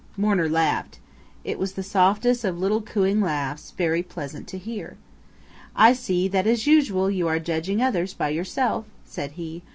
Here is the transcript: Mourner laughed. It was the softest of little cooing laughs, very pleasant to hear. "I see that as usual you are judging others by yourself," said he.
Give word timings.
Mourner 0.17 0.49
laughed. 0.49 0.97
It 1.43 1.59
was 1.59 1.73
the 1.73 1.83
softest 1.83 2.43
of 2.43 2.57
little 2.57 2.81
cooing 2.81 3.21
laughs, 3.21 3.69
very 3.69 4.01
pleasant 4.01 4.47
to 4.47 4.57
hear. 4.57 4.97
"I 5.75 5.93
see 5.93 6.27
that 6.29 6.47
as 6.47 6.65
usual 6.65 7.11
you 7.11 7.27
are 7.27 7.37
judging 7.37 7.83
others 7.83 8.15
by 8.15 8.29
yourself," 8.29 8.85
said 9.05 9.33
he. 9.33 9.61